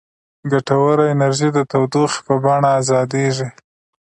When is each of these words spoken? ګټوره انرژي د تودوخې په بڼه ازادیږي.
ګټوره 0.51 1.05
انرژي 1.13 1.49
د 1.53 1.59
تودوخې 1.71 2.19
په 2.27 2.33
بڼه 2.43 2.69
ازادیږي. 2.81 3.47